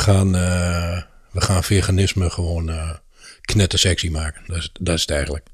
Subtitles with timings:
[0.00, 2.90] gaan, uh, we gaan veganisme gewoon uh,
[3.40, 4.42] knettersexy maken.
[4.46, 5.46] Dat is, dat is het eigenlijk.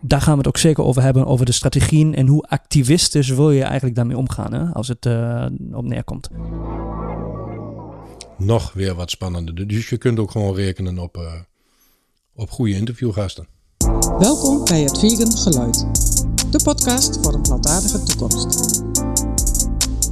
[0.00, 3.50] Daar gaan we het ook zeker over hebben, over de strategieën en hoe activistisch wil
[3.50, 6.28] je eigenlijk daarmee omgaan, hè, als het uh, op neerkomt.
[8.38, 9.66] Nog weer wat spannender.
[9.66, 11.32] Dus je kunt ook gewoon rekenen op, uh,
[12.34, 13.46] op goede interviewgasten.
[14.18, 15.86] Welkom bij het Vegan Geluid,
[16.50, 18.82] de podcast voor een plantaardige toekomst.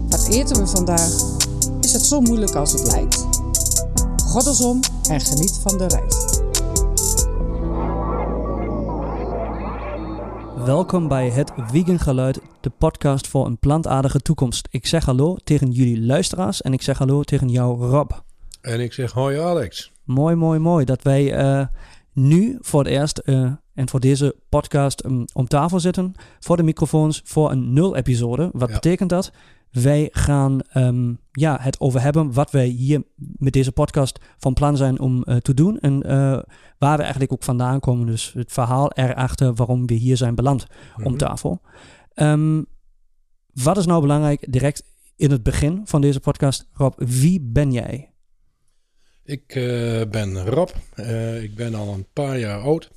[0.09, 1.52] Wat eten we vandaag?
[1.95, 3.26] Het zo moeilijk als het lijkt?
[4.62, 4.80] om
[5.11, 6.40] en geniet van de reis.
[10.67, 14.68] Welkom bij het Vegan Geluid, de podcast voor een plantaardige toekomst.
[14.70, 18.11] Ik zeg hallo tegen jullie luisteraars en ik zeg hallo tegen jou Rob.
[18.61, 19.92] En ik zeg hoi Alex.
[20.04, 21.67] Mooi, mooi, mooi dat wij uh,
[22.12, 26.14] nu voor het eerst uh, en voor deze podcast um, om tafel zitten.
[26.40, 28.50] Voor de microfoons voor een nul episode.
[28.53, 28.75] Wat ja.
[28.75, 29.32] betekent dat?
[29.82, 34.77] Wij gaan um, ja, het over hebben wat wij hier met deze podcast van plan
[34.77, 35.78] zijn om uh, te doen.
[35.78, 36.11] En uh,
[36.78, 38.06] waar we eigenlijk ook vandaan komen.
[38.06, 41.06] Dus het verhaal erachter waarom we hier zijn beland mm -hmm.
[41.06, 41.61] om tafel.
[42.14, 42.66] Um,
[43.53, 44.84] wat is nou belangrijk direct
[45.16, 46.69] in het begin van deze podcast?
[46.72, 48.11] Rob, wie ben jij?
[49.25, 50.70] Ik uh, ben Rob.
[51.41, 52.91] ik ben al een paar jaar oud.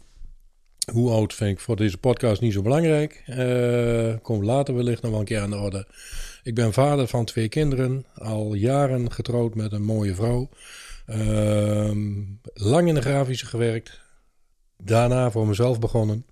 [0.91, 3.23] Hoe oud vind ik voor deze podcast niet zo belangrijk.
[4.21, 5.87] komt later wellicht nog wel een keer aan de orde.
[6.47, 10.49] Ik ben vader van twee kinderen, al jaren getrouwd met een mooie vrouw.
[11.07, 11.91] Uh,
[12.53, 13.99] lang in de grafische gewerkt.
[14.77, 16.25] Daarna voor mezelf begonnen.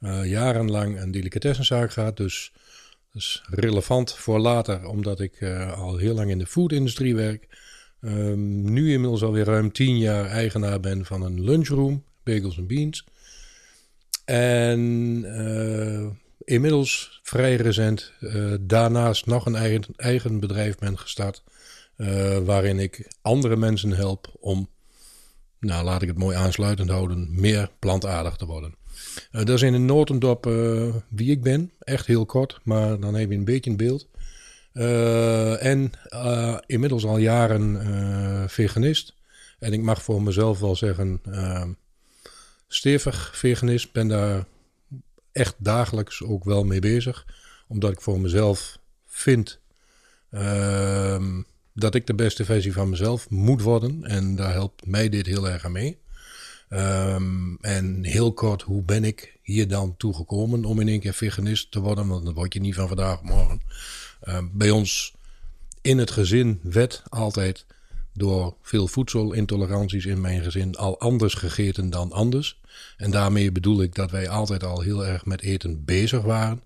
[0.00, 2.16] Uh, jarenlang een delicatessenzaak gehad.
[2.16, 2.52] Dus
[3.12, 7.48] dat is relevant voor later, omdat ik uh, al heel lang in de foodindustrie werk.
[8.00, 8.12] Uh,
[8.62, 13.04] nu inmiddels alweer ruim tien jaar eigenaar ben van een lunchroom, Bagels and Beans.
[14.24, 16.06] En eh,
[16.46, 21.42] inmiddels vrij recent uh, daarnaast nog een eigen, eigen bedrijf ben gestart.
[21.96, 24.68] Uh, waarin ik andere mensen help om,
[25.60, 28.74] nou laat ik het mooi aansluitend houden, meer plantaardig te worden.
[29.32, 30.44] Uh, dat is in een notendop
[31.08, 31.72] wie ik ben.
[31.78, 34.08] Echt heel kort, maar dan heb je een beetje een beeld.
[35.60, 35.90] en
[36.66, 39.14] inmiddels al jaren veganist.
[39.58, 41.20] En ik mag voor mezelf wel zeggen,
[42.68, 43.92] stevig veganist.
[43.92, 44.46] Ben daar
[45.36, 47.26] echt dagelijks ook wel mee bezig.
[47.68, 49.60] Omdat ik voor mezelf vind
[50.30, 51.40] uh,
[51.72, 54.04] dat ik de beste versie van mezelf moet worden.
[54.04, 55.98] En daar helpt mij dit heel erg aan mee.
[56.70, 61.70] Um, en heel kort, hoe ben ik hier dan toegekomen om in één keer veganist
[61.70, 62.06] te worden?
[62.06, 63.60] Want dat word je niet van vandaag op morgen.
[64.24, 65.14] Uh, bij ons
[65.80, 67.66] in het gezin werd altijd
[68.16, 72.60] door veel voedselintoleranties in mijn gezin al anders gegeten dan anders.
[72.96, 76.62] En daarmee bedoel ik dat wij altijd al heel erg met eten bezig waren.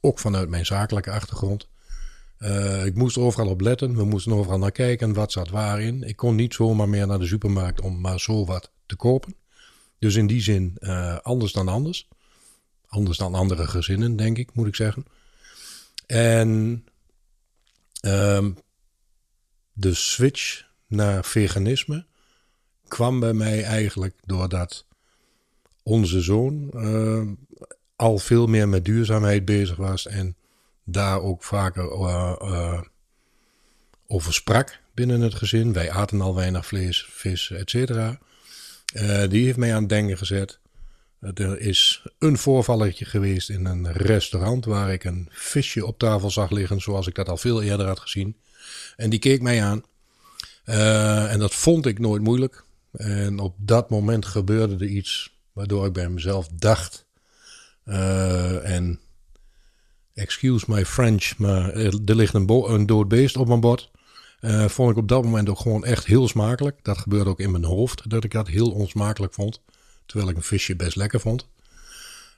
[0.00, 1.68] Ook vanuit mijn zakelijke achtergrond.
[2.38, 3.96] Uh, ik moest overal op letten.
[3.96, 5.12] We moesten overal naar kijken.
[5.12, 6.02] Wat zat waarin.
[6.02, 9.34] Ik kon niet zomaar meer naar de supermarkt om maar zo wat te kopen.
[9.98, 12.08] Dus in die zin uh, anders dan anders.
[12.88, 15.04] Anders dan andere gezinnen, denk ik, moet ik zeggen.
[16.06, 16.84] En
[18.02, 18.46] uh,
[19.72, 22.06] de switch naar veganisme
[22.88, 24.86] kwam bij mij eigenlijk doordat
[25.82, 27.22] onze zoon uh,
[27.96, 30.36] al veel meer met duurzaamheid bezig was en
[30.84, 32.82] daar ook vaker uh,
[34.06, 35.72] over sprak binnen het gezin.
[35.72, 38.18] Wij aten al weinig vlees, vis, et cetera.
[39.28, 40.58] die heeft mij aan het denken gezet.
[41.20, 46.50] Er is een voorvalletje geweest in een restaurant waar ik een visje op tafel zag
[46.50, 48.36] liggen, zoals ik dat al veel eerder had gezien.
[48.96, 49.82] En die keek mij aan.
[51.30, 52.64] En dat vond ik nooit moeilijk.
[52.92, 57.06] En op dat moment gebeurde er iets Waardoor ik bij mezelf dacht.
[57.84, 59.00] Uh, en
[60.14, 63.90] excuse my French, maar er ligt een, dood beest op mijn bord.
[64.40, 66.78] Uh, vond ik op dat moment ook gewoon echt heel smakelijk.
[66.82, 69.60] Dat gebeurde ook in mijn hoofd, dat ik dat heel onsmakelijk vond.
[70.06, 71.48] Terwijl ik een visje best lekker vond.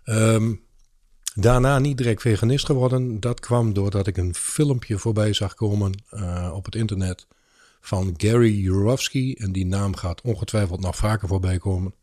[0.05, 0.61] Um,
[1.35, 3.21] daarna niet direct veganist geworden.
[3.21, 5.93] Dat kwam doordat ik een filmpje voorbij zag komen
[6.53, 7.27] op het internet
[7.81, 9.35] van Gary Jurovsky.
[9.39, 11.95] En die naam gaat ongetwijfeld nog vaker voorbij komen.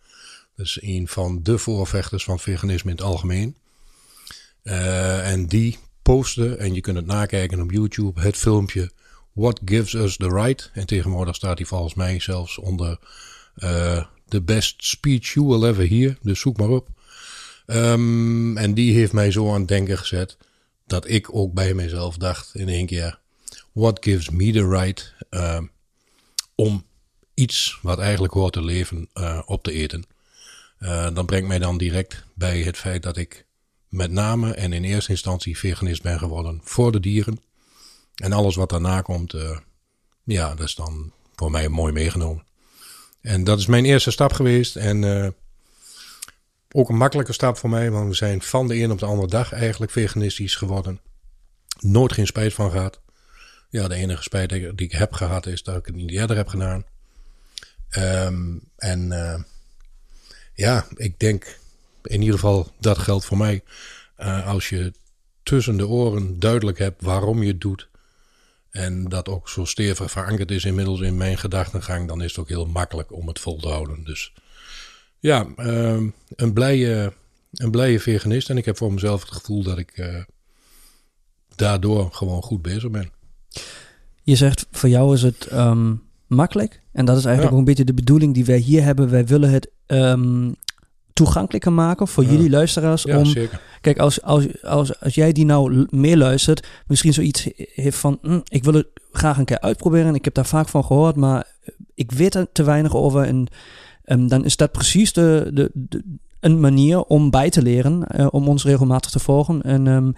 [0.56, 3.56] Dus een van de voorvechters van veganisme in het algemeen.
[4.64, 8.92] Uh, en die postte, en je kunt het nakijken op YouTube, het filmpje
[9.34, 10.70] What Gives Us the Right.
[10.74, 13.00] En tegenwoordig staat hij volgens mij zelfs onder
[14.28, 16.18] The Best Speech You Will Ever Hear.
[16.22, 16.88] Dus zoek maar op.
[17.68, 20.38] Um, en die heeft mij zo aan het denken gezet
[20.86, 23.20] dat ik ook bij mezelf dacht in één keer:
[23.78, 25.60] What gives me the right uh,
[26.56, 26.86] om
[27.34, 30.06] iets wat eigenlijk hoort te leven uh, op te eten?
[30.80, 33.46] Uh, dat brengt mij dan direct bij het feit dat ik
[33.90, 37.42] met name en in eerste instantie veganist ben geworden voor de dieren.
[38.16, 39.58] En alles wat daarna komt, uh,
[40.24, 42.44] ja, dat is dan voor mij mooi meegenomen.
[43.22, 44.76] En dat is mijn eerste stap geweest.
[44.76, 45.34] En
[46.72, 49.28] ook een makkelijke stap voor mij, want we zijn van de een op de andere
[49.28, 51.00] dag eigenlijk veganistisch geworden.
[51.80, 53.00] Nooit geen spijt van gehad.
[53.70, 56.48] Ja, de enige spijt die ik heb gehad is dat ik het niet eerder heb
[56.48, 56.86] gedaan.
[57.98, 59.40] Um, en uh,
[60.54, 61.60] ja, ik denk
[62.04, 63.64] in ieder geval dat geldt voor mij.
[64.20, 64.94] Uh, als je
[65.44, 67.88] tussen de oren duidelijk hebt waarom je het doet.
[68.70, 72.50] En dat ook zo stevig verankerd is inmiddels in mijn gedachtengang, dan is het ook
[72.50, 74.04] heel makkelijk om het vol te houden.
[74.04, 74.34] Dus
[75.20, 76.02] ja, uh,
[76.36, 77.14] een, blije,
[77.52, 78.50] een blije veganist.
[78.50, 80.24] En ik heb voor mezelf het gevoel dat ik uh,
[81.56, 83.12] daardoor gewoon goed bezig ben.
[84.24, 86.82] Je zegt, voor jou is het um, makkelijk.
[86.92, 89.10] En dat is eigenlijk ook een beetje de bedoeling die wij hier hebben.
[89.10, 90.56] Wij willen het um,
[91.14, 93.04] toegankelijker maken voor jullie luisteraars.
[93.04, 93.62] Ja, om, zeker.
[93.82, 98.40] Kijk, als, als, als, als jij die nou meer luistert, misschien zoiets heeft van, hm,
[98.48, 100.16] ik wil het graag een keer uitproberen.
[100.16, 101.48] Ik heb daar vaak van gehoord, maar
[101.96, 103.24] ik weet er te weinig over.
[103.24, 103.48] En
[104.06, 106.04] um, dan is dat precies de, de, de,
[106.40, 109.62] een manier om bij te leren, uh, om ons regelmatig te volgen.
[109.62, 110.14] En um,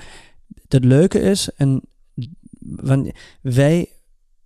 [0.68, 1.82] het leuke is, en
[3.42, 3.90] wij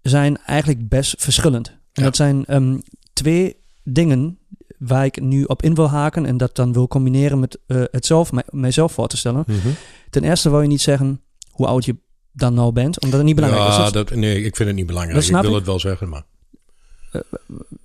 [0.01, 1.67] zijn eigenlijk best verschillend.
[1.67, 2.03] En Ja.
[2.03, 2.81] dat zijn um,
[3.13, 4.37] twee dingen
[4.77, 8.05] waar ik nu op in wil haken en dat dan wil combineren met uh, het
[8.05, 9.43] zelf, mij, mijzelf voor te stellen.
[9.47, 9.67] Mhm.
[10.09, 11.95] Ten eerste wil je niet zeggen hoe oud je
[12.31, 13.91] dan nou bent, omdat het niet belangrijk ja, is.
[13.91, 15.19] dat, nee, ik vind het niet belangrijk.
[15.19, 15.55] Dat ik wil ik.
[15.55, 16.23] het wel zeggen, maar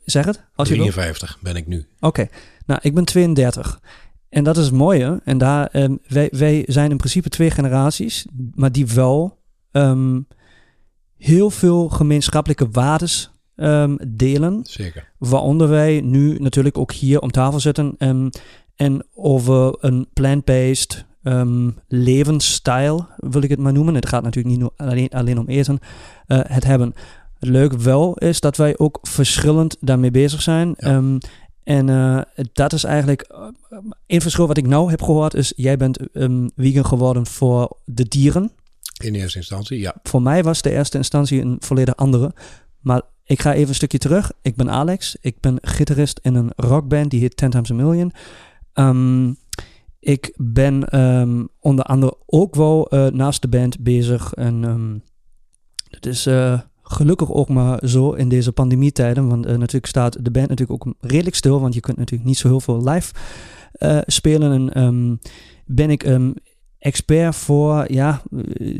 [0.04, 0.82] Zeg het, als je wil.
[0.84, 1.86] 53 ben ik nu.
[2.00, 2.28] Oké,
[2.66, 3.80] nou, ik ben 32.
[4.28, 5.20] En dat is het mooie.
[5.24, 9.37] En daar, um, wij, wij zijn in principe twee generaties, maar die wel
[9.72, 10.26] um,
[11.16, 14.60] heel veel gemeenschappelijke waardes um, delen.
[14.62, 15.12] Zeker.
[15.18, 18.30] Waaronder wij nu natuurlijk ook hier om tafel zitten en,
[18.76, 21.06] en over een plant-based
[21.88, 23.94] levensstijl, wil ik het maar noemen.
[23.94, 25.78] Het gaat natuurlijk niet alleen, alleen om eten,
[26.26, 26.94] uh, het hebben.
[27.38, 30.74] Het leuke wel is dat wij ook verschillend daarmee bezig zijn.
[30.76, 31.18] Ja.
[31.64, 32.20] En uh,
[32.52, 36.50] dat is eigenlijk uh, een verschil wat ik nou heb gehoord is, jij bent um,
[36.56, 38.50] vegan geworden voor de dieren.
[38.98, 39.94] In eerste instantie, ja.
[40.02, 42.34] Voor mij was de eerste instantie een volledig andere.
[42.80, 44.32] Maar ik ga even een stukje terug.
[44.42, 45.16] Ik ben Alex.
[45.20, 48.12] Ik ben gitarist in een rockband die heet Ten Times a Million.
[48.74, 49.36] Um,
[50.00, 54.34] ik ben um, onder andere ook wel uh, naast de band bezig.
[54.34, 55.02] En um,
[55.90, 59.28] het is uh, gelukkig ook maar zo in deze pandemietijden.
[59.28, 61.60] Want uh, natuurlijk staat de band natuurlijk ook redelijk stil.
[61.60, 63.12] Want je kunt natuurlijk niet zo heel veel live
[64.06, 64.72] spelen.
[64.72, 65.20] En
[65.66, 66.02] ben ik
[66.88, 68.22] expert voor ja,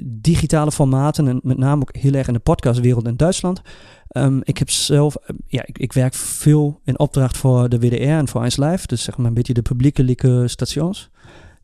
[0.03, 1.29] digitale formaten.
[1.29, 3.63] En met name ook heel erg in de podcastwereld in Duitsland.
[4.13, 5.17] Um, ik heb zelf,
[5.47, 8.87] ja, ik, ik, werk veel in opdracht voor de WDR en voor 1 Live.
[8.87, 11.11] Dus zeg maar een beetje de publiekelijke stations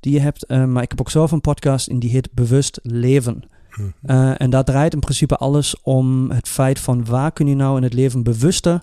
[0.01, 0.45] die je hebt.
[0.49, 3.43] Uh, maar ik heb ook zelf een podcast en die heet Bewust Leven.
[3.71, 3.89] Mhm.
[4.07, 7.77] Uh, en daar draait in principe alles om het feit van waar kun je nou
[7.77, 8.83] in het leven bewuster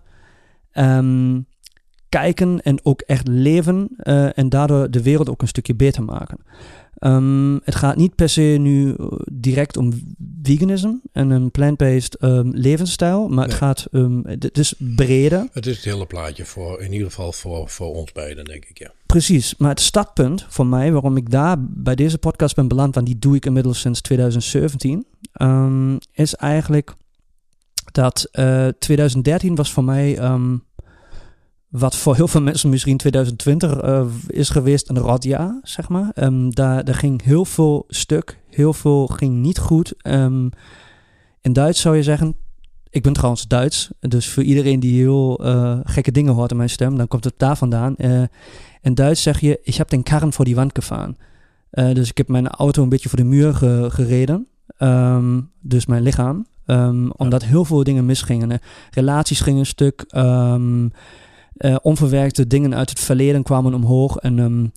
[0.73, 1.45] um,
[2.11, 6.37] kijken en ook echt leven uh, en daardoor de wereld ook een stukje beter maken.
[6.99, 8.95] Um, het gaat niet per se nu
[9.31, 9.93] direct om
[10.43, 15.47] veganisme en een plant-based um, levensstijl, maar het gaat, um, het is breder.
[15.51, 18.77] Het is het hele plaatje voor, in ieder geval voor, voor ons beiden, denk ik,
[18.77, 18.91] ja.
[19.05, 23.07] Precies, maar het startpunt voor mij, waarom ik daar bij deze podcast ben beland, want
[23.07, 25.05] die doe ik inmiddels sinds 2017,
[25.41, 26.93] um, is eigenlijk
[27.91, 30.19] dat uh, 2013 was voor mij,
[31.71, 36.11] wat voor heel veel mensen misschien 2020 uh, is geweest, een rotjaar, zeg maar.
[36.16, 39.94] Um, daar, daar ging heel veel stuk, heel veel ging niet goed.
[40.07, 40.49] Um,
[41.42, 42.35] in Duits zou je zeggen,
[42.90, 46.69] ik ben trouwens Duits, dus voor iedereen die heel uh, gekke dingen hoort in mijn
[46.69, 47.95] stem, dan komt het daar vandaan.
[47.97, 48.23] Uh,
[48.81, 50.78] in Duits zeg je, ik heb den karren voor die wand.
[50.80, 54.47] Uh, dus ik heb mijn auto een beetje voor de muur ge gereden.
[54.80, 56.45] Um, dus mijn lichaam.
[57.16, 58.59] Omdat heel veel dingen misgingen.
[58.90, 60.06] Relaties gingen stuk.
[61.61, 64.18] Uh, onverwerkte dingen uit het verleden kwamen omhoog.
[64.18, 64.71] En um,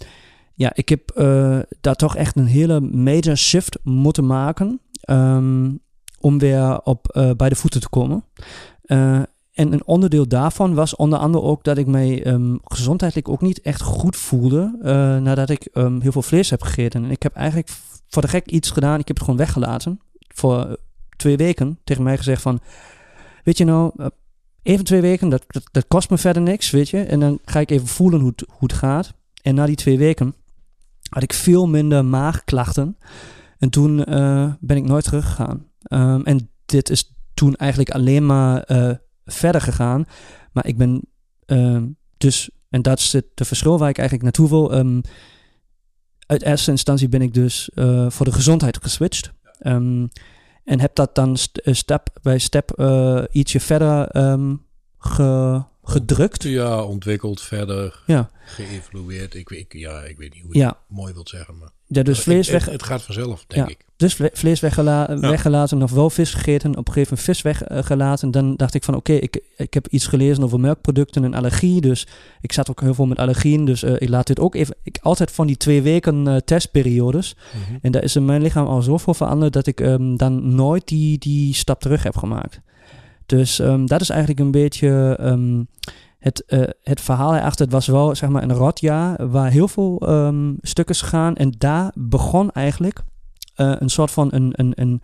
[0.54, 4.80] ja, ik heb uh, daar toch echt een hele major shift moeten maken.
[5.10, 5.80] Um,
[6.20, 8.24] om weer op, uh, bij de voeten te komen.
[9.52, 13.60] En een onderdeel daarvan was onder andere ook dat ik mij um, gezondheidelijk ook niet
[13.60, 14.78] echt goed voelde.
[15.22, 17.04] Nadat ik heel veel vlees heb gegeten.
[17.04, 17.68] En ik heb eigenlijk
[18.08, 18.98] voor de gek iets gedaan.
[18.98, 20.00] Ik heb het gewoon weggelaten.
[20.34, 20.78] Voor
[21.16, 22.60] twee weken tegen mij gezegd van...
[23.44, 23.92] Weet je nou,
[24.64, 27.02] even twee weken, dat, dat, dat, kost me verder niks, weet je.
[27.02, 29.14] En dan ga ik even voelen hoe het, hoe het gaat.
[29.42, 30.34] En na die twee weken
[31.08, 32.98] had ik veel minder maagklachten.
[33.58, 35.66] En toen uh, ben ik nooit teruggegaan.
[35.88, 38.90] Um, en dit is toen eigenlijk alleen maar uh,
[39.24, 40.04] verder gegaan.
[40.52, 41.02] Maar ik ben
[41.46, 41.82] uh,
[42.16, 44.78] dus, en dat is het de verschil waar ik eigenlijk naartoe wil.
[44.78, 45.00] Um,
[46.26, 49.32] uit eerste instantie ben ik dus uh, voor de gezondheid geswitcht.
[49.60, 50.08] Um,
[50.64, 51.74] En heb dat dan st- eh,
[52.22, 54.54] bij step eh, ietsje verder ehm,
[54.98, 56.42] ge- gedrukt.
[56.42, 58.30] Ja, ontwikkeld, verder, Ja.
[58.56, 60.66] Ik, weet- ik, ja, ik weet niet hoe je ja.
[60.68, 61.68] het mooi wilt zeggen, maar...
[61.86, 63.72] ja dus vlees het, weg, het, het gaat vanzelf, denk Ja.
[63.72, 63.84] ik.
[63.96, 66.76] Dus vle- vlees weggela- weggelaten, nog wel vis gegeten.
[66.76, 68.30] Op een gegeven moment vis weggelaten.
[68.30, 71.80] Dan dacht ik van oké, ik, ik heb iets gelezen over melkproducten en allergie.
[71.80, 72.06] Dus
[72.40, 73.64] ik zat ook heel veel met allergieën.
[73.64, 74.76] Dus eh, ik laat dit ook even...
[74.82, 77.36] Ik altijd van die twee weken eh, testperiodes.
[77.66, 77.78] Mhm.
[77.82, 79.52] En daar is in mijn lichaam al zoveel veranderd...
[79.52, 82.60] dat ik ehm, dan nooit die, die stap terug heb gemaakt.
[83.26, 85.16] Dus ehm, dat is eigenlijk een beetje...
[85.20, 85.62] ehm,
[86.18, 89.98] het, eh, het verhaal erachter, het was wel zeg maar een rotjaar waar heel veel
[89.98, 91.34] ehm, stukken gaan.
[91.36, 93.00] En daar begon eigenlijk
[93.54, 95.02] eh, een soort van een, een, een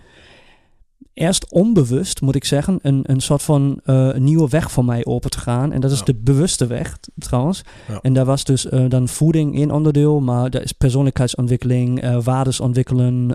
[1.14, 5.30] eerst onbewust moet ik zeggen, een, een soort van een nieuwe weg voor mij open
[5.30, 5.72] te gaan.
[5.72, 6.04] En dat is Ja.
[6.04, 7.62] de bewuste weg trouwens.
[7.88, 7.98] Ja.
[8.02, 13.34] En daar was dus dan voeding één onderdeel, maar daar is persoonlijkheidsontwikkeling, waardes ontwikkelen.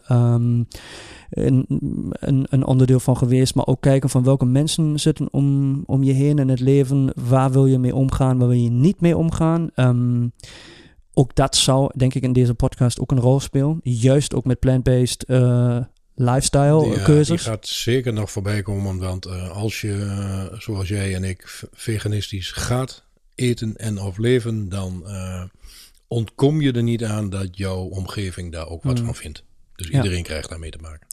[1.30, 1.66] Een,
[2.10, 6.14] een, een onderdeel van geweest, maar ook kijken van welke mensen zitten om, om je
[6.14, 7.12] heen in het leven.
[7.16, 9.70] Waar wil je mee omgaan, waar wil je niet mee omgaan?
[9.76, 10.28] Ehm,
[11.14, 13.80] ook dat zou, denk ik, in deze podcast ook een rol spelen.
[13.84, 15.78] Juist ook met plant-based eh,
[16.16, 17.28] lifestyle eh, keuzes.
[17.44, 21.62] die gaat zeker nog voorbij komen, want eh, als je, eh, zoals jij en ik,
[21.74, 23.06] veganistisch gaat
[23.36, 25.06] eten en of leven, dan
[26.08, 29.06] ontkom je er niet aan dat jouw omgeving daar ook wat Mm.
[29.06, 29.44] van vindt.
[29.76, 29.96] Dus Ja.
[29.96, 31.08] iedereen krijgt daarmee te maken.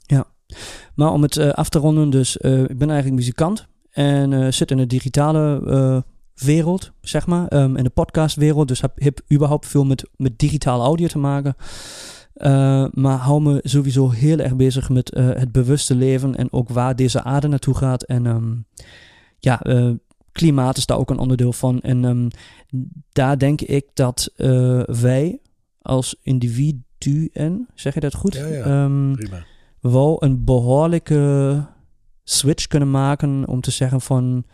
[0.95, 4.53] Maar om het eh, af te ronden, dus eh, ik ben eigenlijk muzikant en eh,
[4.53, 6.05] zit in de digitale
[6.35, 8.69] wereld, zeg maar, ehm, in de podcastwereld.
[8.69, 11.57] Dus heb, heb überhaupt veel met, met digitaal audio te maken.
[12.93, 17.23] Maar hou me sowieso heel erg bezig met het bewuste leven en ook waar deze
[17.23, 18.03] aarde naartoe gaat.
[18.03, 18.55] En ehm,
[19.39, 19.63] ja,
[20.33, 21.81] klimaat is daar ook een onderdeel van.
[21.81, 22.29] En ehm,
[23.13, 24.33] daar denk ik dat
[24.87, 25.41] wij
[25.83, 26.17] als
[27.07, 28.35] individuen, zeg je dat goed?
[28.35, 28.65] Ja, ja.
[28.65, 29.45] Ehm, Prima.
[29.81, 31.67] wel een behoorlijke
[32.23, 34.45] switch kunnen maken om te zeggen van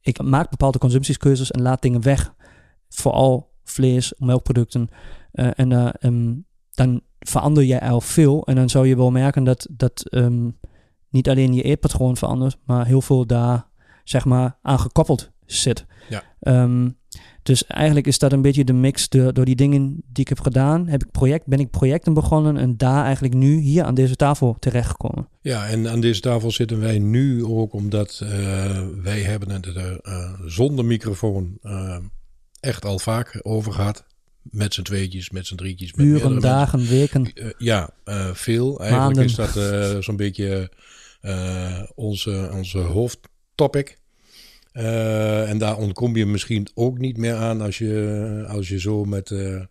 [0.00, 2.34] ik maak bepaalde consumptieskeuzes en laat dingen weg.
[2.88, 4.88] Vooral vlees, melkproducten.
[5.32, 6.34] Eh, en ehm,
[6.70, 8.46] dan verander jij al veel.
[8.46, 10.50] En dan zou je wel merken dat, dat ehm,
[11.08, 13.66] niet alleen je eetpatroon verandert, maar heel veel daar
[14.04, 15.86] zeg maar aan gekoppeld zit.
[16.08, 16.22] Ja.
[17.42, 20.40] Dus eigenlijk is dat een beetje de mix door, door die dingen die ik heb
[20.40, 20.88] gedaan.
[20.88, 24.56] Heb ik project, ben ik projecten begonnen en daar eigenlijk nu hier aan deze tafel
[24.58, 25.28] terechtgekomen.
[25.40, 30.00] Ja, en aan deze tafel zitten wij nu ook omdat eh, wij hebben het er
[30.00, 31.96] eh, zonder microfoon eh,
[32.60, 34.04] echt al vaak over gehad.
[34.42, 35.92] Met z'n tweetjes, met z'n drietjes.
[35.92, 37.32] Met Uren, dagen, weken.
[37.58, 37.90] ja,
[38.32, 38.80] veel.
[38.80, 39.24] Eigenlijk Maanden.
[39.24, 40.70] is dat zo'n beetje
[41.94, 43.99] onze, onze hoofdtopic.
[44.72, 49.04] Eh, en daar ontkom je misschien ook niet meer aan als je, als je zo
[49.04, 49.64] met eh,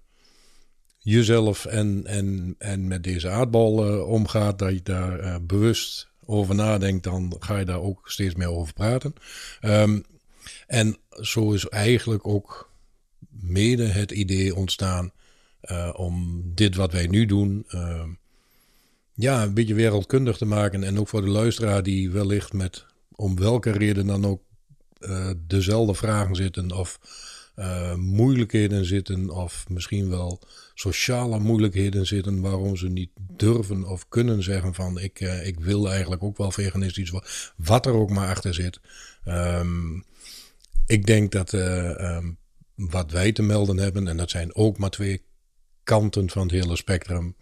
[0.97, 4.59] jezelf en, en, en met deze aardbal eh, omgaat.
[4.59, 9.13] Dat je daar bewust over nadenkt, dan ga je daar ook steeds meer over praten.
[9.61, 9.99] Ehm,
[10.67, 12.71] en zo is eigenlijk ook
[13.29, 15.11] mede het idee ontstaan
[15.95, 18.03] om dit wat wij nu doen, eh,
[19.13, 20.83] ja, een beetje wereldkundig te maken.
[20.83, 24.41] En ook voor de luisteraar die wellicht met om welke reden dan ook
[24.99, 26.99] eh, dezelfde vragen zitten of
[27.59, 30.39] eh, moeilijkheden zitten of misschien wel
[30.73, 35.89] sociale moeilijkheden zitten waarom ze niet durven of kunnen zeggen van ik, eh, ik wil
[35.89, 37.13] eigenlijk ook wel veganistisch
[37.55, 38.79] wat er ook maar achter zit.
[39.23, 39.95] Ehm,
[40.85, 42.31] ik denk dat eh, ehm,
[42.75, 45.23] wat wij te melden hebben, en dat zijn ook maar twee
[45.83, 47.35] kanten van het hele spectrum,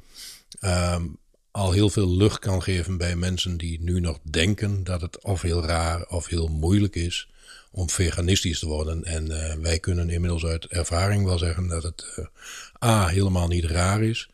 [0.59, 1.05] ehm,
[1.51, 5.41] al heel veel lucht kan geven bij mensen die nu nog denken dat het of
[5.41, 7.29] heel raar of heel moeilijk is
[7.71, 9.03] om veganistisch te worden.
[9.03, 13.65] En eh, wij kunnen inmiddels uit ervaring wel zeggen dat het eh, A, helemaal niet
[13.65, 14.29] raar is.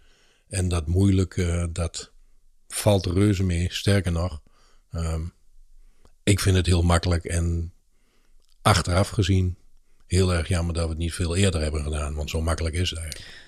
[0.49, 2.11] En dat moeilijk, eh, dat
[2.67, 3.67] valt reuze mee.
[3.73, 4.41] Sterker nog,
[4.91, 5.21] ehm,
[6.23, 7.73] ik vind het heel makkelijk en
[8.61, 9.57] achteraf gezien
[10.07, 12.13] heel erg jammer dat we het niet veel eerder hebben gedaan.
[12.13, 13.42] Want zo makkelijk is het eigenlijk.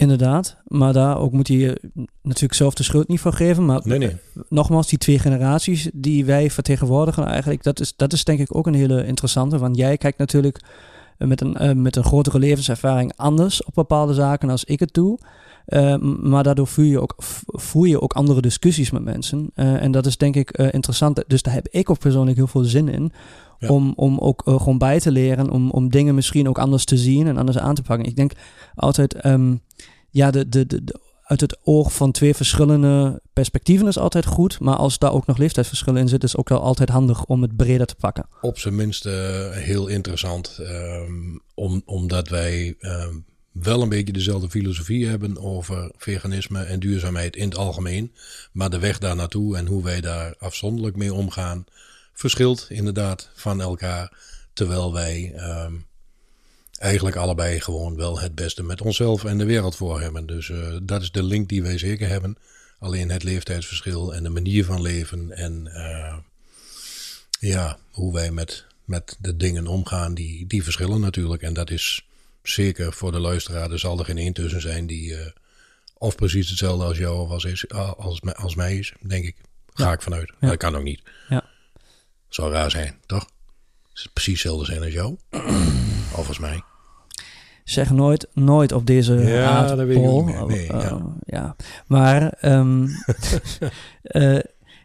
[0.00, 1.80] Inderdaad, maar daar ook moet je
[2.22, 3.64] natuurlijk zelf de schuld niet voor geven.
[3.64, 4.16] Maar Nee, nee.
[4.48, 8.66] nogmaals, die twee generaties die wij vertegenwoordigen eigenlijk, dat is, dat is denk ik ook
[8.66, 9.58] een hele interessante.
[9.58, 10.60] Want jij kijkt natuurlijk
[11.18, 14.94] eh, met een, eh, met een grotere levenservaring anders op bepaalde zaken als ik het
[14.94, 15.18] doe.
[15.70, 17.14] Eh, maar daardoor voer je, ook,
[17.46, 19.50] voer je ook andere discussies met mensen.
[19.54, 21.24] Eh, en dat is denk ik eh, interessant.
[21.26, 23.12] Dus daar heb ik ook persoonlijk heel veel zin in.
[23.60, 23.68] Ja.
[23.68, 25.50] Om, om ook eh, gewoon bij te leren.
[25.50, 28.06] Om, om dingen misschien ook anders te zien en anders aan te pakken.
[28.08, 28.32] Ik denk
[28.74, 29.54] altijd, ehm,
[30.10, 34.60] ja, de, de, de, de- uit het oog van twee verschillende perspectieven is altijd goed.
[34.60, 37.42] Maar als daar ook nog leeftijdsverschillen in zitten, is het ook wel altijd handig om
[37.42, 38.26] het breder te pakken.
[38.40, 40.58] Op zijn minst eh, heel interessant.
[40.62, 41.12] ehm,
[41.54, 43.14] om, omdat wij ehm,
[43.52, 48.12] wel een beetje dezelfde filosofie hebben over veganisme en duurzaamheid in het algemeen.
[48.52, 51.64] Maar de weg daar naartoe en hoe wij daar afzonderlijk mee omgaan,
[52.20, 54.12] verschilt inderdaad van elkaar.
[54.52, 55.74] Terwijl wij ehm,
[56.78, 60.26] eigenlijk allebei gewoon wel het beste met onszelf en de wereld voor hebben.
[60.26, 62.36] Dus uh, dat is de link die wij zeker hebben.
[62.78, 66.16] Alleen het leeftijdsverschil en de manier van leven en uh,
[67.38, 71.42] ja, hoe wij met, met de dingen omgaan, die, die verschillen natuurlijk.
[71.42, 72.06] En dat is
[72.42, 75.26] zeker voor de luisteraar, er zal er geen één tussen zijn die uh,
[75.94, 79.36] of precies hetzelfde als jou of als, is, als, als mij is, denk ik.
[79.74, 79.92] Ga ja.
[79.92, 80.32] ik vanuit.
[80.40, 80.48] Ja.
[80.48, 81.02] Dat kan ook niet.
[81.28, 81.39] Ja.
[82.30, 83.26] Zou raar zijn, toch?
[83.94, 85.16] Is het precies hetzelfde zijn als jou?
[86.20, 86.62] of als mij?
[87.70, 91.00] zeg nooit, nooit op deze ja, dat weet ik niet Nee, uh, ja.
[91.24, 91.56] ja.
[91.86, 92.88] Maar um,
[94.02, 94.38] uh,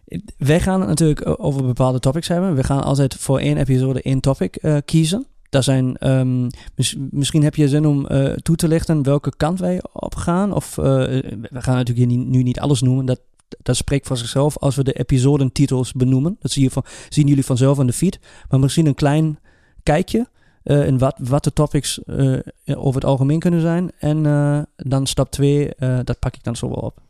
[0.37, 2.55] wij gaan het natuurlijk over bepaalde topics hebben.
[2.55, 5.25] We gaan altijd voor één episode één topic uh, kiezen.
[5.49, 8.07] Daar zijn, um, mis, misschien heb je zin om
[8.41, 10.53] toe te lichten welke kant wij op gaan.
[10.53, 13.05] Of we gaan natuurlijk hier nu niet alles noemen.
[13.05, 13.19] Dat,
[13.61, 16.37] dat spreekt voor zichzelf als we de episodentitels benoemen.
[16.39, 18.19] Dat zie je zien jullie vanzelf in de feed.
[18.49, 19.39] Maar misschien een klein
[19.83, 20.27] kijkje
[20.63, 23.91] uh, in wat, wat de topics uh, over het algemeen kunnen zijn.
[23.99, 25.69] En uh, dan stap 2,
[26.03, 27.01] dat pak ik dan zo wel op.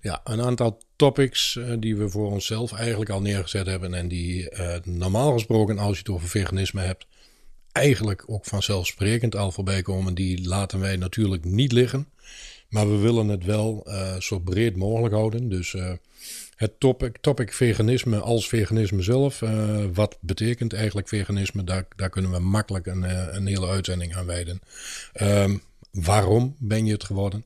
[0.00, 3.94] Ja, een aantal topics die we voor onszelf eigenlijk al neergezet hebben.
[3.94, 4.48] En die
[4.84, 7.06] normaal gesproken, als je het over veganisme hebt,
[7.72, 10.14] eigenlijk ook vanzelfsprekend al voorbij komen.
[10.14, 12.08] Die laten wij natuurlijk niet liggen.
[12.72, 13.86] Maar we willen het wel
[14.18, 15.48] zo breed mogelijk houden.
[15.48, 15.74] Dus
[16.62, 19.40] het topic, topic veganisme als veganisme zelf.
[19.40, 21.64] Uh, wat betekent eigenlijk veganisme?
[21.64, 24.60] Daar, daar kunnen we makkelijk een, uh, een hele uitzending aan wijden.
[25.20, 27.44] Um, waarom ben je het geworden?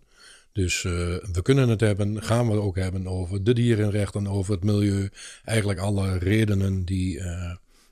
[0.52, 0.92] Dus uh,
[1.32, 5.10] we kunnen het hebben, gaan we ook hebben over de dierenrechten, over het milieu.
[5.44, 7.20] Eigenlijk alle redenen die,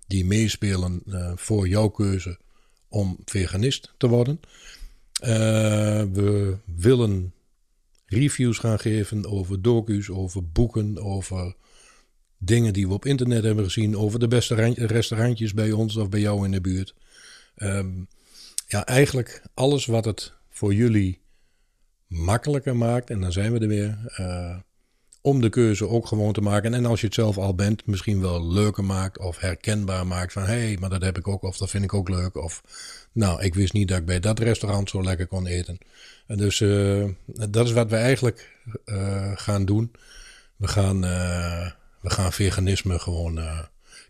[0.07, 1.03] die meespelen
[1.35, 2.39] voor jouw keuze
[2.89, 4.41] om veganist te worden.
[6.13, 7.33] We willen
[8.07, 11.55] reviews gaan geven over docu's, over boeken, over
[12.39, 16.21] dingen die we op internet hebben gezien, over de beste restaurantjes bij ons of bij
[16.21, 16.95] jou in de buurt.
[17.57, 18.09] Um,
[18.67, 21.21] ja, eigenlijk alles wat het voor jullie
[22.07, 24.57] makkelijker maakt, en dan zijn we er weer, uh,
[25.21, 26.75] om de keuze ook gewoon te maken.
[26.75, 30.43] En als je het zelf al bent, misschien wel leuker maakt of herkenbaar maakt van
[30.43, 32.37] hé, hey, maar dat heb ik ook of dat vind ik ook leuk.
[32.37, 32.63] Of
[33.15, 35.79] nou, ik wist niet dat ik bij dat restaurant zo lekker kon eten.
[36.27, 39.93] En dus uh, dat is wat we eigenlijk uh, gaan doen.
[40.57, 43.41] We gaan, uh, we gaan veganisme gewoon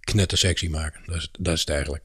[0.01, 1.01] knettersexy maken.
[1.07, 2.05] Dat is, dat is het eigenlijk.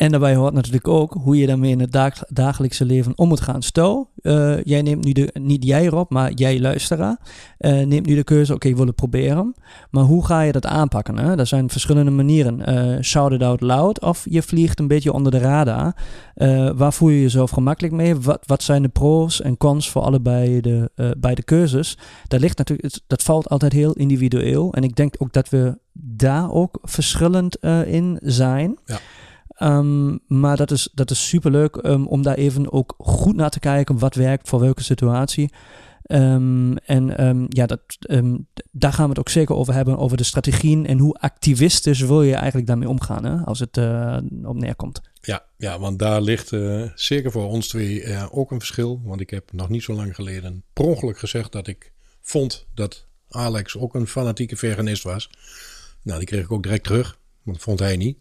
[0.00, 3.62] En daarbij hoort natuurlijk ook hoe je daarmee in het dagelijkse leven om moet gaan.
[3.62, 7.16] Stel, uh, jij neemt nu de, niet jij erop, maar jij luisteraar,
[7.58, 9.54] uh, neemt nu de keuze, oké, ik wil het proberen.
[9.90, 11.18] Maar hoe ga je dat aanpakken?
[11.18, 11.38] Hè?
[11.38, 12.62] Er zijn verschillende manieren.
[12.68, 15.94] Uh, shout it out loud of je vliegt een beetje onder de radar.
[16.76, 18.16] waar voel je jezelf gemakkelijk mee?
[18.16, 21.98] Wat, wat zijn de pros en cons voor allebei de, bij keuzes?
[22.26, 24.72] Dat ligt natuurlijk, dat valt altijd heel individueel.
[24.72, 28.78] En ik denk ook dat we daar ook verschillend in zijn.
[28.84, 28.98] Ja.
[29.62, 33.58] Um, maar dat is, dat is superleuk um, om daar even ook goed naar te
[33.58, 33.98] kijken.
[33.98, 35.52] Wat werkt voor welke situatie.
[36.06, 37.80] Um, en ja, dat,
[38.70, 39.98] daar gaan we het ook zeker over hebben.
[39.98, 43.24] Over de strategieën en hoe activistisch wil je eigenlijk daarmee omgaan.
[43.24, 45.00] Hè, als het uh, op neerkomt.
[45.20, 49.00] Ja, ja, want daar ligt uh, zeker voor ons twee uh, ook een verschil.
[49.04, 53.06] Want ik heb nog niet zo lang geleden per ongeluk gezegd dat ik vond dat
[53.28, 55.30] Alex ook een fanatieke veganist was.
[56.02, 57.18] Nou, die kreeg ik ook direct terug.
[57.42, 58.18] Want dat vond hij niet.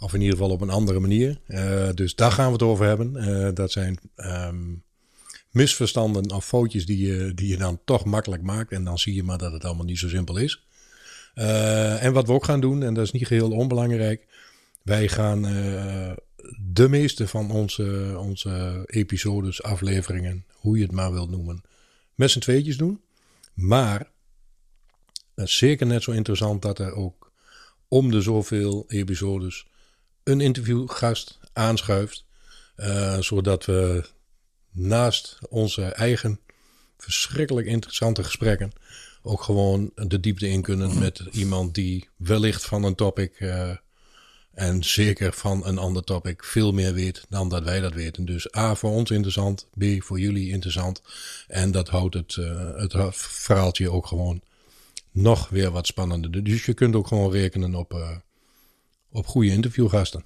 [0.00, 1.40] Of in ieder geval op een andere manier.
[1.48, 3.14] Uh, dus daar gaan we het over hebben.
[3.16, 4.82] Uh, dat zijn um,
[5.50, 8.72] misverstanden of foutjes die je, die je dan toch makkelijk maakt.
[8.72, 10.66] En dan zie je maar dat het allemaal niet zo simpel is.
[11.34, 14.26] Uh, en wat we ook gaan doen, en dat is niet geheel onbelangrijk.
[14.82, 15.42] Wij gaan
[16.58, 21.62] de meeste van onze, onze episodes, afleveringen, hoe je het maar wilt noemen,
[22.14, 23.00] met z'n tweetjes doen.
[23.54, 24.10] Maar
[25.34, 27.32] zeker net zo interessant dat er ook
[27.88, 29.66] om de zoveel episodes
[30.26, 32.24] een interviewgast aanschuift.
[32.76, 34.04] Uh, zodat we
[34.70, 36.40] naast onze eigen
[36.96, 38.72] verschrikkelijk interessante gesprekken
[39.22, 43.70] ook gewoon de diepte in kunnen met iemand die wellicht van een topic uh,
[44.52, 48.24] en zeker van een ander topic veel meer weet dan dat wij dat weten.
[48.24, 51.02] Dus A voor ons interessant, B voor jullie interessant.
[51.48, 54.42] En dat houdt het, uh, het verhaaltje ook gewoon
[55.10, 56.44] nog weer wat spannender.
[56.44, 58.22] Dus je kunt ook gewoon rekenen op,
[59.16, 60.22] op goede interviewgasten.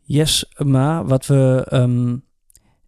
[0.00, 2.24] Yes, maar wat we um,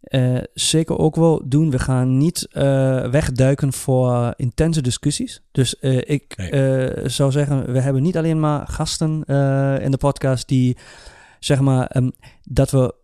[0.02, 2.62] uh, zeker ook wel doen, we gaan niet uh,
[3.10, 5.42] wegduiken voor intense discussies.
[5.52, 7.08] Dus uh, ik nee.
[7.08, 9.24] zou zeggen, we hebben niet alleen maar gasten
[9.82, 10.76] in de podcast die,
[11.38, 12.94] zeg maar, um, dat we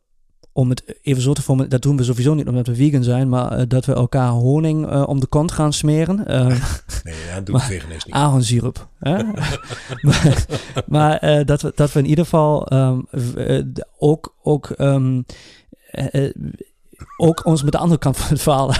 [0.56, 3.28] om het even zo te vormen, dat doen we sowieso niet omdat we vegan zijn,
[3.28, 6.24] maar eh, dat we elkaar honing eh, om de kont gaan smeren.
[6.28, 6.46] Uh,
[7.04, 8.14] nee, ja, doet veganist niet.
[8.14, 8.88] Ahornsirup.
[10.02, 10.46] maar,
[10.86, 13.06] maar uh, dat, we, dat we in ieder geval um,
[13.98, 15.24] ook, ook, um,
[17.16, 18.72] ook ons met de andere kant van het verhaal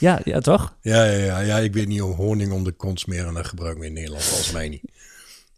[0.00, 0.76] ja, ja, toch?
[0.80, 3.34] Ja, ja, ja, ja, ik weet niet om honing om de kont smeren.
[3.34, 4.82] Dat gebruiken we in Nederland volgens mij niet.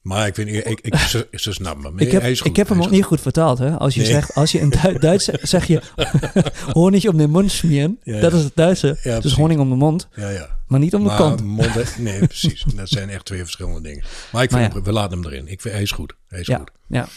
[0.03, 2.01] Maar ik vind, ik, ik, ze, ze snappen me.
[2.01, 3.59] Ik heb, goed, ik heb hem ook niet goed vertaald.
[3.59, 3.71] Hè?
[3.71, 5.83] Als je zegt, als je in Duits zeg je
[6.73, 7.99] honing om de mond smeren.
[8.03, 8.99] Ja, dat is het Duitse.
[9.03, 10.09] Ja, dus honing om de mond.
[10.15, 10.49] Ja, ja.
[10.67, 11.43] Maar niet om de.
[11.45, 12.65] Mond, nee, precies.
[12.75, 14.05] Dat zijn echt twee verschillende dingen.
[14.33, 15.49] Maar ik vind, we laten hem erin.
[15.49, 16.15] Ik vind, hij is goed.
[16.29, 16.71] Hij is goed.
[16.87, 17.09] Ja.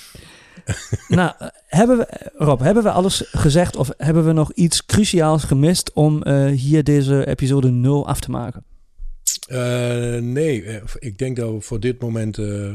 [1.08, 1.32] nou,
[1.68, 6.22] hebben we, Rob, hebben we alles gezegd of hebben we nog iets cruciaals gemist om
[6.24, 8.64] uh, hier deze episode 0 af te maken?
[9.50, 12.74] Uh, nee, ik denk dat we voor dit moment uh,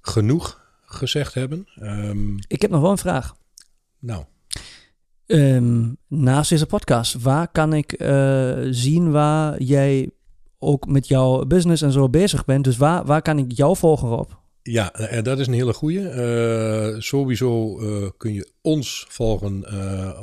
[0.00, 1.68] genoeg gezegd hebben.
[1.82, 3.36] Um, ik heb nog wel een vraag.
[3.98, 4.24] Nou.
[5.26, 10.10] Um, naast deze podcast, waar kan ik uh, zien waar jij
[10.58, 12.64] ook met jouw business en zo bezig bent?
[12.64, 14.38] Dus waar, waar kan ik jou volgen op?
[14.62, 16.96] Ja, en dat is een hele goede.
[16.98, 17.74] Sowieso
[18.16, 19.64] kun je ons volgen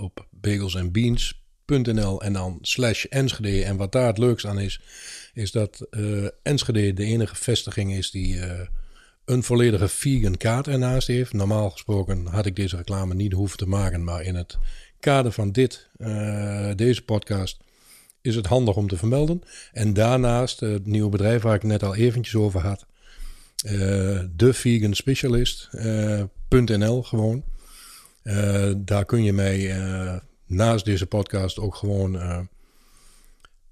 [0.02, 3.64] op bagelsandbeans.nl en dan slash Enschede.
[3.64, 4.82] En wat daar het leukste aan is,
[5.38, 5.88] is dat
[6.44, 8.40] Enschede de enige vestiging is die
[9.26, 11.34] een volledige vegan kaart ernaast heeft.
[11.34, 14.58] Normaal gesproken had ik deze reclame niet hoeven te maken, maar in het
[15.00, 15.90] kader van dit,
[16.76, 17.58] deze podcast
[18.22, 19.44] is het handig om te vermelden.
[19.72, 22.86] En daarnaast het nieuwe bedrijf waar ik net al eventjes over had
[24.36, 27.44] de vegan specialist.nl gewoon.
[28.78, 29.76] Daar kun je mij
[30.46, 32.48] naast deze podcast ook gewoon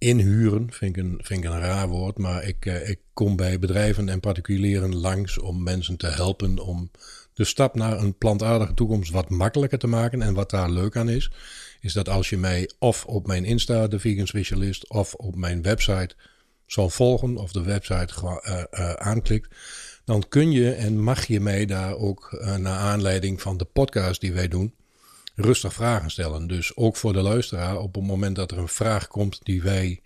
[0.06, 0.68] inhuren.
[0.72, 4.20] Vind ik, een, vind ik een raar woord, maar ik, ik kom bij bedrijven en
[4.20, 6.92] particulieren langs om mensen te helpen om
[7.34, 10.22] de stap naar een plantaardige toekomst wat makkelijker te maken.
[10.22, 11.32] En wat daar leuk aan is,
[11.80, 15.62] is dat als je mij of op mijn Insta, de Vegan Specialist, of op mijn
[15.62, 16.16] website
[16.66, 19.56] zal volgen of de website uh, uh, aanklikt,
[20.06, 24.34] dan kun je en mag je mij daar ook naar aanleiding van de podcast die
[24.34, 24.74] wij doen,
[25.36, 26.48] rustig vragen stellen.
[26.48, 30.02] Dus ook voor de luisteraar, op het moment dat er een vraag komt die wij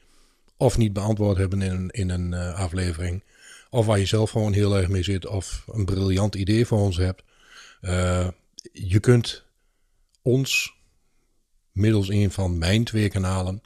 [0.58, 3.24] of niet beantwoord hebben in in een aflevering,
[3.70, 6.98] of waar je zelf gewoon heel erg mee zit, of een briljant idee voor ons
[6.98, 7.24] hebt,
[8.72, 9.46] je kunt
[10.22, 10.74] ons
[11.72, 13.62] middels een van mijn twee kanalen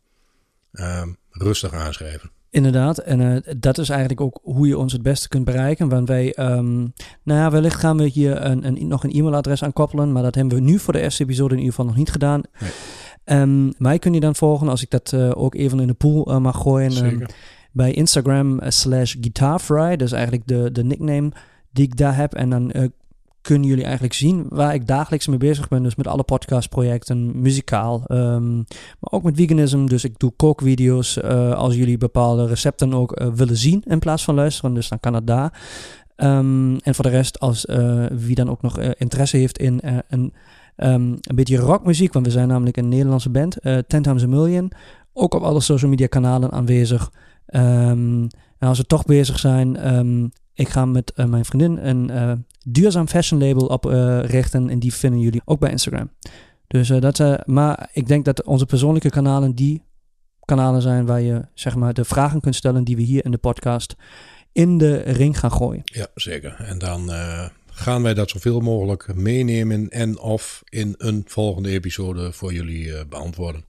[1.30, 2.32] rustig aanschrijven.
[2.54, 5.90] Inderdaad, en uh, dat is eigenlijk ook hoe je ons het beste kunt bereiken.
[5.90, 9.74] Want wij, um, nou ja, wellicht gaan we hier een, een, nog een e-mailadres aan
[9.74, 12.12] koppelen, maar dat hebben we nu voor de eerste episode in ieder geval nog niet
[12.12, 12.42] gedaan.
[12.60, 13.42] Nee.
[13.42, 16.32] Um, mij kun je dan volgen, als ik dat uh, ook even in de pool
[16.32, 17.26] uh, mag gooien, um,
[17.72, 19.96] bij Instagram slash guitarfry.
[19.96, 21.32] Dat is eigenlijk de, de nickname
[21.72, 22.34] die ik daar heb.
[22.34, 22.92] En dan
[23.44, 25.84] kunnen jullie eigenlijk zien waar ik dagelijks mee bezig ben.
[25.84, 28.56] Dus met alle podcastprojecten, muzikaal, um,
[29.00, 29.86] maar ook met veganisme.
[29.86, 34.24] Dus ik doe kookvideo's uh, als jullie bepaalde recepten ook uh, willen zien in plaats
[34.24, 34.74] van luisteren.
[34.74, 35.62] Dus dan kan het daar.
[36.18, 40.34] Um, en voor de rest, als uh, wie dan ook nog interesse heeft in een,
[40.78, 44.72] um, een beetje rockmuziek, want we zijn namelijk een Nederlandse band, Ten Times a Million.
[45.14, 47.12] Ook op alle social media kanalen aanwezig.
[47.46, 48.30] en
[48.60, 49.78] als we toch bezig zijn,
[50.54, 54.70] ik ga met mijn vriendin een duurzaam fashion label oprichten.
[54.70, 56.12] en die vinden jullie ook bij Instagram.
[56.68, 59.84] Dus uh, dat, uh, maar ik denk dat onze persoonlijke kanalen die
[60.46, 63.38] kanalen zijn waar je zeg maar de vragen kunt stellen die we hier in de
[63.38, 63.96] podcast
[64.52, 65.82] in de ring gaan gooien.
[65.84, 66.56] Ja, zeker.
[66.60, 72.32] En dan uh, gaan wij dat zoveel mogelijk meenemen en of in een volgende episode
[72.32, 73.66] voor jullie beantwoorden.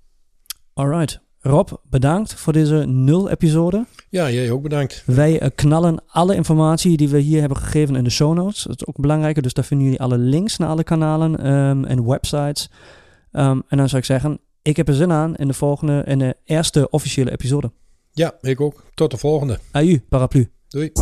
[0.74, 1.20] Alright.
[1.46, 3.86] Rob, bedankt voor deze nul episode.
[4.08, 5.02] Ja, jij ook bedankt.
[5.06, 8.62] Wij uh, knallen alle informatie die we hier hebben gegeven in de show notes.
[8.62, 9.42] Dat is ook belangrijk.
[9.42, 12.70] Dus daar vinden jullie alle links naar alle kanalen um, en websites.
[13.32, 16.18] Um, en dan zou ik zeggen, ik heb er zin aan in de volgende, in
[16.18, 17.72] de eerste officiële episode.
[18.12, 18.84] Ja, ik ook.
[18.94, 19.58] Tot de volgende.
[19.70, 20.50] Aju, paraplu.
[20.68, 20.92] Doei.